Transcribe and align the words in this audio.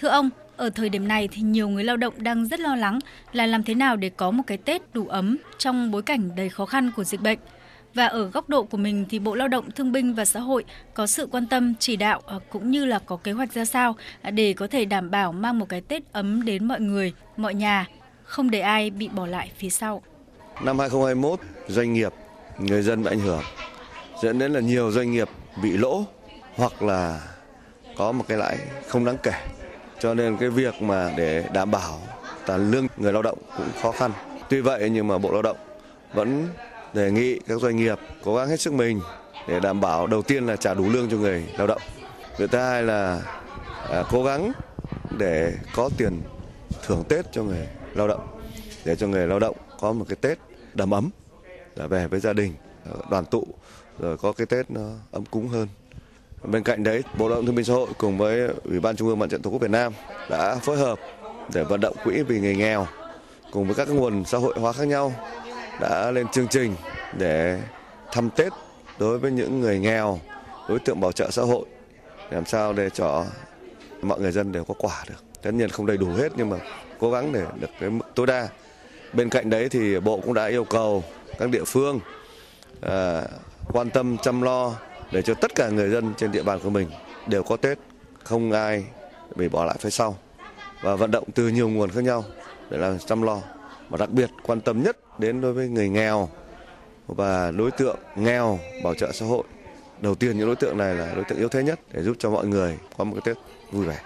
Thưa 0.00 0.08
ông, 0.08 0.30
ở 0.56 0.70
thời 0.70 0.88
điểm 0.88 1.08
này 1.08 1.28
thì 1.32 1.42
nhiều 1.42 1.68
người 1.68 1.84
lao 1.84 1.96
động 1.96 2.14
đang 2.16 2.46
rất 2.46 2.60
lo 2.60 2.76
lắng 2.76 2.98
là 3.32 3.46
làm 3.46 3.62
thế 3.62 3.74
nào 3.74 3.96
để 3.96 4.10
có 4.16 4.30
một 4.30 4.42
cái 4.46 4.58
Tết 4.58 4.82
đủ 4.94 5.06
ấm 5.08 5.36
trong 5.58 5.90
bối 5.90 6.02
cảnh 6.02 6.30
đầy 6.36 6.48
khó 6.48 6.66
khăn 6.66 6.90
của 6.96 7.04
dịch 7.04 7.20
bệnh. 7.20 7.38
Và 7.94 8.06
ở 8.06 8.24
góc 8.24 8.48
độ 8.48 8.62
của 8.64 8.76
mình 8.76 9.04
thì 9.10 9.18
Bộ 9.18 9.34
Lao 9.34 9.48
động 9.48 9.70
Thương 9.70 9.92
binh 9.92 10.14
và 10.14 10.24
Xã 10.24 10.40
hội 10.40 10.64
có 10.94 11.06
sự 11.06 11.28
quan 11.30 11.46
tâm 11.46 11.74
chỉ 11.78 11.96
đạo 11.96 12.20
à, 12.26 12.36
cũng 12.50 12.70
như 12.70 12.84
là 12.84 12.98
có 12.98 13.16
kế 13.16 13.32
hoạch 13.32 13.52
ra 13.52 13.64
sao 13.64 13.96
à, 14.22 14.30
để 14.30 14.52
có 14.52 14.66
thể 14.66 14.84
đảm 14.84 15.10
bảo 15.10 15.32
mang 15.32 15.58
một 15.58 15.68
cái 15.68 15.80
Tết 15.80 16.12
ấm 16.12 16.44
đến 16.44 16.64
mọi 16.64 16.80
người, 16.80 17.12
mọi 17.36 17.54
nhà, 17.54 17.86
không 18.22 18.50
để 18.50 18.60
ai 18.60 18.90
bị 18.90 19.08
bỏ 19.08 19.26
lại 19.26 19.50
phía 19.56 19.70
sau. 19.70 20.02
Năm 20.62 20.78
2021, 20.78 21.40
doanh 21.68 21.92
nghiệp, 21.92 22.12
người 22.58 22.82
dân 22.82 23.02
bị 23.02 23.10
ảnh 23.10 23.20
hưởng, 23.20 23.42
dẫn 24.22 24.38
đến 24.38 24.52
là 24.52 24.60
nhiều 24.60 24.90
doanh 24.90 25.12
nghiệp 25.12 25.28
bị 25.62 25.70
lỗ 25.70 26.04
hoặc 26.54 26.82
là 26.82 27.20
có 27.96 28.12
một 28.12 28.24
cái 28.28 28.38
lãi 28.38 28.58
không 28.88 29.04
đáng 29.04 29.16
kể. 29.22 29.32
Cho 30.00 30.14
nên 30.14 30.36
cái 30.36 30.48
việc 30.48 30.82
mà 30.82 31.14
để 31.16 31.44
đảm 31.52 31.70
bảo 31.70 32.00
là 32.46 32.56
lương 32.56 32.86
người 32.96 33.12
lao 33.12 33.22
động 33.22 33.38
cũng 33.56 33.68
khó 33.82 33.92
khăn. 33.92 34.12
Tuy 34.48 34.60
vậy 34.60 34.90
nhưng 34.90 35.08
mà 35.08 35.18
Bộ 35.18 35.32
Lao 35.32 35.42
động 35.42 35.56
vẫn 36.14 36.48
đề 36.94 37.10
nghị 37.10 37.38
các 37.38 37.60
doanh 37.60 37.76
nghiệp 37.76 37.98
cố 38.24 38.36
gắng 38.36 38.48
hết 38.48 38.60
sức 38.60 38.72
mình 38.72 39.00
để 39.48 39.60
đảm 39.60 39.80
bảo 39.80 40.06
đầu 40.06 40.22
tiên 40.22 40.46
là 40.46 40.56
trả 40.56 40.74
đủ 40.74 40.88
lương 40.90 41.10
cho 41.10 41.16
người 41.16 41.44
lao 41.58 41.66
động. 41.66 41.82
Việc 42.38 42.50
thứ 42.50 42.58
hai 42.58 42.82
là 42.82 43.22
à, 43.90 44.04
cố 44.10 44.24
gắng 44.24 44.52
để 45.18 45.52
có 45.74 45.90
tiền 45.96 46.20
thưởng 46.86 47.04
Tết 47.08 47.32
cho 47.32 47.42
người 47.42 47.68
lao 47.94 48.08
động 48.08 48.40
để 48.84 48.96
cho 48.96 49.06
người 49.06 49.26
lao 49.26 49.38
động 49.38 49.56
có 49.80 49.92
một 49.92 50.04
cái 50.08 50.16
Tết 50.20 50.38
đầm 50.74 50.90
ấm 50.90 51.10
là 51.76 51.86
về 51.86 52.06
với 52.06 52.20
gia 52.20 52.32
đình 52.32 52.54
à, 52.86 52.92
đoàn 53.10 53.24
tụ 53.24 53.46
rồi 53.98 54.18
có 54.18 54.32
cái 54.32 54.46
Tết 54.46 54.70
nó 54.70 54.90
ấm 55.12 55.24
cúng 55.24 55.48
hơn. 55.48 55.68
Bên 56.44 56.62
cạnh 56.62 56.82
đấy, 56.82 57.02
Bộ 57.18 57.28
Lao 57.28 57.36
động 57.36 57.46
Thương 57.46 57.54
binh 57.54 57.64
Xã 57.64 57.74
hội 57.74 57.88
cùng 57.98 58.18
với 58.18 58.48
Ủy 58.64 58.80
ban 58.80 58.96
Trung 58.96 59.08
ương 59.08 59.18
Mặt 59.18 59.30
trận 59.30 59.42
Tổ 59.42 59.50
quốc 59.50 59.60
Việt 59.62 59.70
Nam 59.70 59.92
đã 60.30 60.54
phối 60.54 60.76
hợp 60.76 60.98
để 61.54 61.64
vận 61.64 61.80
động 61.80 61.96
quỹ 62.04 62.22
vì 62.22 62.40
người 62.40 62.56
nghèo 62.56 62.86
cùng 63.50 63.66
với 63.66 63.74
các 63.74 63.88
nguồn 63.88 64.24
xã 64.24 64.38
hội 64.38 64.54
hóa 64.60 64.72
khác 64.72 64.84
nhau 64.84 65.12
đã 65.80 66.10
lên 66.10 66.28
chương 66.28 66.48
trình 66.48 66.74
để 67.18 67.60
thăm 68.12 68.30
Tết 68.30 68.52
đối 68.98 69.18
với 69.18 69.30
những 69.30 69.60
người 69.60 69.78
nghèo, 69.78 70.18
đối 70.68 70.78
tượng 70.78 71.00
bảo 71.00 71.12
trợ 71.12 71.30
xã 71.30 71.42
hội 71.42 71.64
làm 72.30 72.46
sao 72.46 72.72
để 72.72 72.90
cho 72.90 73.24
mọi 74.02 74.20
người 74.20 74.32
dân 74.32 74.52
đều 74.52 74.64
có 74.64 74.74
quả 74.78 75.04
được. 75.08 75.24
Tất 75.42 75.50
nhiên 75.54 75.68
không 75.68 75.86
đầy 75.86 75.96
đủ 75.96 76.06
hết 76.06 76.32
nhưng 76.36 76.50
mà 76.50 76.56
cố 76.98 77.10
gắng 77.10 77.32
để 77.32 77.44
được 77.60 77.70
cái 77.80 77.90
mức 77.90 78.04
tối 78.14 78.26
đa. 78.26 78.48
Bên 79.12 79.28
cạnh 79.28 79.50
đấy 79.50 79.68
thì 79.68 80.00
Bộ 80.00 80.20
cũng 80.20 80.34
đã 80.34 80.46
yêu 80.46 80.64
cầu 80.64 81.04
các 81.38 81.50
địa 81.50 81.64
phương 81.66 82.00
à, 82.80 83.22
quan 83.72 83.90
tâm 83.90 84.16
chăm 84.18 84.42
lo 84.42 84.74
để 85.12 85.22
cho 85.22 85.34
tất 85.34 85.54
cả 85.54 85.68
người 85.68 85.90
dân 85.90 86.14
trên 86.16 86.32
địa 86.32 86.42
bàn 86.42 86.58
của 86.62 86.70
mình 86.70 86.90
đều 87.26 87.42
có 87.42 87.56
Tết, 87.56 87.78
không 88.24 88.52
ai 88.52 88.84
bị 89.36 89.48
bỏ 89.48 89.64
lại 89.64 89.76
phía 89.80 89.90
sau 89.90 90.16
và 90.80 90.96
vận 90.96 91.10
động 91.10 91.24
từ 91.34 91.48
nhiều 91.48 91.68
nguồn 91.68 91.90
khác 91.90 92.04
nhau 92.04 92.24
để 92.70 92.78
làm 92.78 92.98
chăm 92.98 93.22
lo 93.22 93.40
và 93.88 93.98
đặc 93.98 94.10
biệt 94.10 94.30
quan 94.42 94.60
tâm 94.60 94.82
nhất 94.82 94.96
đến 95.18 95.40
đối 95.40 95.52
với 95.52 95.68
người 95.68 95.88
nghèo 95.88 96.28
và 97.06 97.50
đối 97.50 97.70
tượng 97.70 97.98
nghèo 98.16 98.58
bảo 98.84 98.94
trợ 98.94 99.12
xã 99.12 99.26
hội. 99.26 99.44
Đầu 100.00 100.14
tiên 100.14 100.38
những 100.38 100.46
đối 100.46 100.56
tượng 100.56 100.78
này 100.78 100.94
là 100.94 101.14
đối 101.14 101.24
tượng 101.24 101.38
yếu 101.38 101.48
thế 101.48 101.62
nhất 101.62 101.80
để 101.92 102.02
giúp 102.02 102.16
cho 102.18 102.30
mọi 102.30 102.46
người 102.46 102.78
có 102.96 103.04
một 103.04 103.16
cái 103.24 103.34
Tết 103.34 103.44
vui 103.72 103.86
vẻ. 103.86 104.00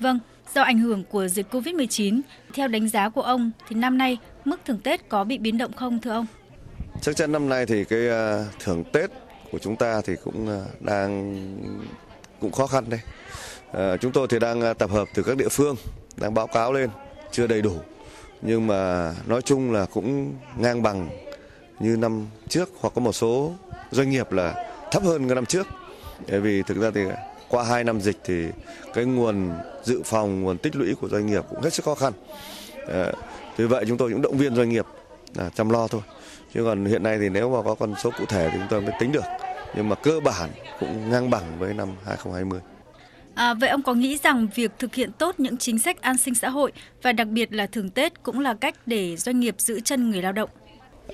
Vâng, 0.00 0.18
do 0.54 0.62
ảnh 0.62 0.78
hưởng 0.78 1.04
của 1.04 1.28
dịch 1.28 1.46
Covid-19, 1.50 2.20
theo 2.54 2.68
đánh 2.68 2.88
giá 2.88 3.08
của 3.08 3.22
ông 3.22 3.50
thì 3.68 3.76
năm 3.76 3.98
nay 3.98 4.18
mức 4.44 4.60
thưởng 4.64 4.80
Tết 4.84 5.08
có 5.08 5.24
bị 5.24 5.38
biến 5.38 5.58
động 5.58 5.72
không 5.72 5.98
thưa 5.98 6.10
ông? 6.10 6.26
Chắc 7.00 7.16
chắn 7.16 7.32
năm 7.32 7.48
nay 7.48 7.66
thì 7.66 7.84
cái 7.84 8.08
à, 8.08 8.44
thưởng 8.64 8.84
Tết 8.92 9.10
của 9.54 9.58
chúng 9.58 9.76
ta 9.76 10.00
thì 10.00 10.16
cũng 10.24 10.48
ờ, 10.48 10.66
đang 10.80 11.34
cũng 12.40 12.52
khó 12.52 12.66
khăn 12.66 12.84
đây. 12.88 13.00
À, 13.72 13.96
chúng 14.00 14.12
tôi 14.12 14.26
thì 14.30 14.38
đang 14.38 14.60
ờ, 14.60 14.74
tập 14.74 14.90
hợp 14.90 15.08
từ 15.14 15.22
các 15.22 15.36
địa 15.36 15.48
phương, 15.48 15.76
đang 16.16 16.34
báo 16.34 16.46
cáo 16.46 16.72
lên, 16.72 16.90
chưa 17.32 17.46
đầy 17.46 17.62
đủ. 17.62 17.76
Nhưng 18.42 18.66
mà 18.66 19.14
nói 19.26 19.42
chung 19.42 19.72
là 19.72 19.86
cũng 19.86 20.34
ngang 20.58 20.82
bằng 20.82 21.08
như 21.80 21.96
năm 21.96 22.26
trước 22.48 22.70
hoặc 22.80 22.92
có 22.94 23.00
một 23.00 23.12
số 23.12 23.52
doanh 23.90 24.10
nghiệp 24.10 24.32
là 24.32 24.70
thấp 24.90 25.02
hơn 25.02 25.28
cái 25.28 25.34
năm 25.34 25.46
trước. 25.46 25.66
Bởi 26.28 26.40
vì 26.40 26.62
thực 26.62 26.78
ra 26.80 26.90
thì 26.94 27.00
qua 27.48 27.64
2 27.64 27.84
năm 27.84 28.00
dịch 28.00 28.16
thì 28.24 28.46
cái 28.94 29.04
nguồn 29.04 29.50
dự 29.84 30.02
phòng, 30.04 30.42
nguồn 30.42 30.58
tích 30.58 30.76
lũy 30.76 30.94
của 31.00 31.08
doanh 31.08 31.26
nghiệp 31.26 31.44
cũng 31.50 31.62
hết 31.62 31.74
sức 31.74 31.84
khó 31.84 31.94
khăn. 31.94 32.12
À, 32.88 33.12
vì 33.56 33.66
vậy 33.66 33.84
chúng 33.88 33.98
tôi 33.98 34.10
cũng 34.10 34.22
động 34.22 34.38
viên 34.38 34.56
doanh 34.56 34.68
nghiệp 34.68 34.86
là 35.34 35.50
chăm 35.54 35.70
lo 35.70 35.88
thôi. 35.88 36.02
Chứ 36.54 36.64
còn 36.64 36.84
hiện 36.84 37.02
nay 37.02 37.18
thì 37.18 37.28
nếu 37.28 37.50
mà 37.50 37.62
có 37.62 37.74
con 37.74 37.94
số 38.02 38.10
cụ 38.18 38.24
thể 38.28 38.48
thì 38.52 38.58
chúng 38.58 38.68
tôi 38.70 38.80
mới 38.80 38.92
tính 39.00 39.12
được. 39.12 39.43
Nhưng 39.76 39.88
mà 39.88 39.96
cơ 39.96 40.20
bản 40.20 40.50
cũng 40.80 41.10
ngang 41.10 41.30
bằng 41.30 41.58
với 41.58 41.74
năm 41.74 41.88
2020. 42.06 42.60
À, 43.34 43.54
vậy 43.54 43.70
ông 43.70 43.82
có 43.82 43.94
nghĩ 43.94 44.16
rằng 44.16 44.48
việc 44.54 44.70
thực 44.78 44.94
hiện 44.94 45.12
tốt 45.12 45.34
những 45.38 45.56
chính 45.56 45.78
sách 45.78 46.02
an 46.02 46.18
sinh 46.18 46.34
xã 46.34 46.48
hội 46.48 46.72
và 47.02 47.12
đặc 47.12 47.28
biệt 47.28 47.52
là 47.52 47.66
thưởng 47.66 47.90
Tết 47.90 48.22
cũng 48.22 48.40
là 48.40 48.54
cách 48.54 48.74
để 48.86 49.16
doanh 49.16 49.40
nghiệp 49.40 49.54
giữ 49.58 49.80
chân 49.80 50.10
người 50.10 50.22
lao 50.22 50.32
động? 50.32 50.50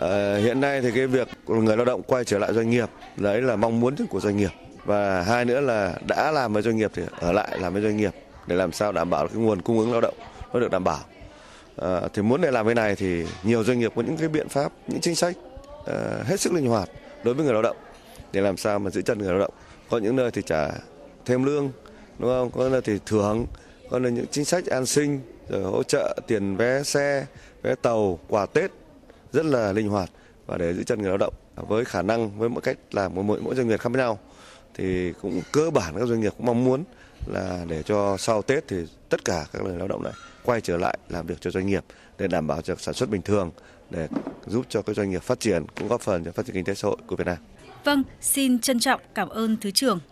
À, 0.00 0.36
hiện 0.36 0.60
nay 0.60 0.80
thì 0.80 0.90
cái 0.94 1.06
việc 1.06 1.28
người 1.46 1.76
lao 1.76 1.86
động 1.86 2.02
quay 2.02 2.24
trở 2.24 2.38
lại 2.38 2.52
doanh 2.52 2.70
nghiệp 2.70 2.88
đấy 3.16 3.42
là 3.42 3.56
mong 3.56 3.80
muốn 3.80 3.94
của 4.10 4.20
doanh 4.20 4.36
nghiệp 4.36 4.50
và 4.84 5.22
hai 5.22 5.44
nữa 5.44 5.60
là 5.60 5.94
đã 6.06 6.30
làm 6.30 6.52
với 6.52 6.62
doanh 6.62 6.76
nghiệp 6.76 6.90
thì 6.94 7.02
ở 7.20 7.32
lại 7.32 7.58
làm 7.60 7.72
với 7.72 7.82
doanh 7.82 7.96
nghiệp 7.96 8.14
để 8.46 8.56
làm 8.56 8.72
sao 8.72 8.92
đảm 8.92 9.10
bảo 9.10 9.28
cái 9.28 9.36
nguồn 9.36 9.62
cung 9.62 9.78
ứng 9.78 9.92
lao 9.92 10.00
động 10.00 10.14
nó 10.52 10.60
được 10.60 10.70
đảm 10.70 10.84
bảo. 10.84 11.00
À, 11.76 12.00
thì 12.14 12.22
muốn 12.22 12.40
để 12.40 12.50
làm 12.50 12.66
cái 12.66 12.74
này 12.74 12.96
thì 12.96 13.24
nhiều 13.42 13.64
doanh 13.64 13.78
nghiệp 13.78 13.92
có 13.96 14.02
những 14.02 14.16
cái 14.16 14.28
biện 14.28 14.48
pháp, 14.48 14.72
những 14.88 15.00
chính 15.00 15.14
sách 15.14 15.36
à, 15.86 15.94
hết 16.24 16.40
sức 16.40 16.52
linh 16.52 16.66
hoạt 16.66 16.88
đối 17.24 17.34
với 17.34 17.44
người 17.44 17.54
lao 17.54 17.62
động 17.62 17.76
để 18.32 18.40
làm 18.40 18.56
sao 18.56 18.78
mà 18.78 18.90
giữ 18.90 19.02
chân 19.02 19.18
người 19.18 19.28
lao 19.28 19.38
động. 19.38 19.54
Có 19.90 19.98
những 19.98 20.16
nơi 20.16 20.30
thì 20.30 20.42
trả 20.46 20.68
thêm 21.24 21.44
lương, 21.44 21.70
đúng 22.18 22.30
không? 22.30 22.50
Có 22.50 22.68
nơi 22.68 22.80
thì 22.84 22.98
thưởng, 23.06 23.46
có 23.90 23.98
nơi 23.98 24.12
những 24.12 24.26
chính 24.30 24.44
sách 24.44 24.66
an 24.66 24.86
sinh, 24.86 25.20
rồi 25.48 25.62
hỗ 25.62 25.82
trợ 25.82 26.18
tiền 26.26 26.56
vé 26.56 26.82
xe, 26.82 27.26
vé 27.62 27.74
tàu, 27.74 28.18
quà 28.28 28.46
Tết 28.46 28.70
rất 29.32 29.46
là 29.46 29.72
linh 29.72 29.88
hoạt 29.88 30.10
và 30.46 30.58
để 30.58 30.74
giữ 30.74 30.82
chân 30.82 31.02
người 31.02 31.08
lao 31.08 31.18
động 31.18 31.34
với 31.56 31.84
khả 31.84 32.02
năng 32.02 32.38
với 32.38 32.48
mỗi 32.48 32.60
cách 32.60 32.78
làm 32.90 33.14
của 33.14 33.22
mỗi 33.22 33.40
mỗi 33.40 33.54
doanh 33.54 33.68
nghiệp 33.68 33.80
khác 33.80 33.92
nhau 33.92 34.18
thì 34.74 35.12
cũng 35.22 35.40
cơ 35.52 35.70
bản 35.70 35.94
các 35.98 36.06
doanh 36.06 36.20
nghiệp 36.20 36.32
cũng 36.36 36.46
mong 36.46 36.64
muốn 36.64 36.84
là 37.26 37.64
để 37.68 37.82
cho 37.82 38.16
sau 38.16 38.42
Tết 38.42 38.68
thì 38.68 38.76
tất 39.08 39.24
cả 39.24 39.46
các 39.52 39.62
người 39.62 39.76
lao 39.76 39.88
động 39.88 40.02
này 40.02 40.12
quay 40.44 40.60
trở 40.60 40.76
lại 40.76 40.98
làm 41.08 41.26
việc 41.26 41.40
cho 41.40 41.50
doanh 41.50 41.66
nghiệp 41.66 41.84
để 42.18 42.28
đảm 42.28 42.46
bảo 42.46 42.62
cho 42.62 42.74
sản 42.78 42.94
xuất 42.94 43.10
bình 43.10 43.22
thường 43.22 43.50
để 43.90 44.08
giúp 44.46 44.66
cho 44.68 44.82
các 44.82 44.96
doanh 44.96 45.10
nghiệp 45.10 45.22
phát 45.22 45.40
triển 45.40 45.66
cũng 45.78 45.88
góp 45.88 46.00
phần 46.00 46.24
cho 46.24 46.32
phát 46.32 46.46
triển 46.46 46.54
kinh 46.54 46.64
tế 46.64 46.74
xã 46.74 46.88
hội 46.88 46.96
của 47.06 47.16
Việt 47.16 47.26
Nam. 47.26 47.36
Vâng, 47.84 48.02
xin 48.20 48.58
trân 48.58 48.80
trọng 48.80 49.00
cảm 49.14 49.28
ơn 49.28 49.56
Thứ 49.56 49.70
trưởng. 49.70 50.00